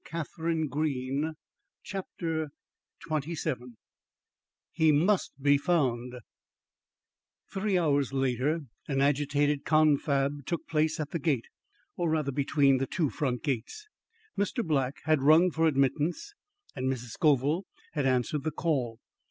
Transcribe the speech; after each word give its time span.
BOOK 0.11 0.25
III 0.39 0.63
THE 0.63 1.35
DOOR 1.85 1.99
OF 1.99 2.49
MYSTERY 3.07 3.33
XXVII 3.35 3.65
HE 4.71 4.91
MUST 4.93 5.31
BE 5.39 5.59
FOUND 5.59 6.15
Three 7.53 7.77
hours 7.77 8.11
later, 8.11 8.61
an 8.87 8.99
agitated 9.01 9.63
confab 9.63 10.43
took 10.47 10.67
place 10.67 10.99
at 10.99 11.11
the 11.11 11.19
gate, 11.19 11.45
or 11.97 12.09
rather 12.09 12.31
between 12.31 12.77
the 12.79 12.87
two 12.87 13.11
front 13.11 13.43
gates. 13.43 13.87
Mr. 14.35 14.65
Black 14.65 14.95
had 15.03 15.21
rung 15.21 15.51
for 15.51 15.67
admittance, 15.67 16.33
and 16.75 16.91
Mrs. 16.91 17.11
Scoville 17.11 17.67
had 17.93 18.07
answered 18.07 18.41
the 18.43 18.49
call. 18.49 18.97